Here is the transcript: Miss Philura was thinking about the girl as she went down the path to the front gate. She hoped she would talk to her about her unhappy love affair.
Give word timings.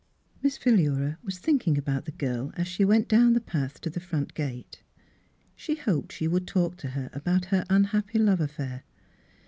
Miss 0.41 0.57
Philura 0.57 1.19
was 1.23 1.37
thinking 1.37 1.77
about 1.77 2.05
the 2.05 2.11
girl 2.11 2.51
as 2.57 2.67
she 2.67 2.83
went 2.83 3.07
down 3.07 3.33
the 3.33 3.39
path 3.39 3.79
to 3.81 3.89
the 3.91 3.99
front 3.99 4.33
gate. 4.33 4.81
She 5.55 5.75
hoped 5.75 6.11
she 6.11 6.27
would 6.27 6.47
talk 6.47 6.75
to 6.77 6.87
her 6.97 7.11
about 7.13 7.45
her 7.53 7.65
unhappy 7.69 8.17
love 8.17 8.41
affair. 8.41 8.81